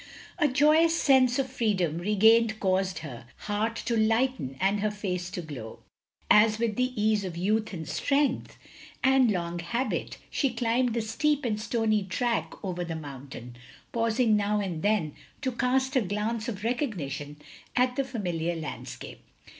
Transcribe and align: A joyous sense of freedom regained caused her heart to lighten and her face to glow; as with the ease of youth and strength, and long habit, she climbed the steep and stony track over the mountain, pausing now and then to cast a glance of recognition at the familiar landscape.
A 0.39 0.47
joyous 0.47 0.95
sense 0.99 1.37
of 1.37 1.47
freedom 1.47 1.99
regained 1.99 2.59
caused 2.59 2.97
her 3.05 3.27
heart 3.45 3.75
to 3.85 3.95
lighten 3.95 4.57
and 4.59 4.79
her 4.79 4.89
face 4.89 5.29
to 5.29 5.43
glow; 5.43 5.77
as 6.27 6.57
with 6.57 6.75
the 6.75 6.99
ease 6.99 7.23
of 7.23 7.37
youth 7.37 7.71
and 7.71 7.87
strength, 7.87 8.57
and 9.03 9.29
long 9.29 9.59
habit, 9.59 10.17
she 10.31 10.49
climbed 10.55 10.95
the 10.95 11.03
steep 11.03 11.45
and 11.45 11.61
stony 11.61 12.01
track 12.03 12.51
over 12.63 12.83
the 12.83 12.95
mountain, 12.95 13.55
pausing 13.91 14.35
now 14.35 14.59
and 14.59 14.81
then 14.81 15.13
to 15.43 15.51
cast 15.51 15.95
a 15.95 16.01
glance 16.01 16.49
of 16.49 16.63
recognition 16.63 17.37
at 17.75 17.95
the 17.95 18.03
familiar 18.03 18.55
landscape. 18.55 19.21